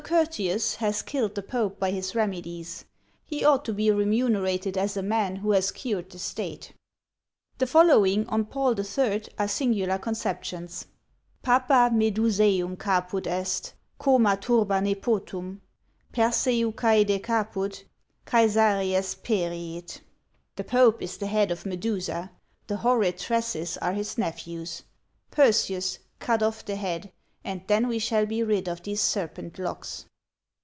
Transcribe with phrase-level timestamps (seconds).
[0.03, 2.85] Curtius has killed the pope by his remedies;
[3.23, 6.73] he ought to be remunerated as a man who has cured the state."
[7.59, 10.87] The following, on Paul III., are singular conceptions:
[11.43, 15.61] Papa Medusæum caput est, coma turba Nepotum;
[16.11, 17.83] Perseu cæde caput,
[18.25, 19.99] Cæsaries periit.
[20.55, 22.31] "The pope is the head of Medusa;
[22.65, 24.81] the horrid tresses are his nephews;
[25.29, 27.11] Perseus, cut off the head,
[27.43, 30.05] and then we shall be rid of these serpent locks."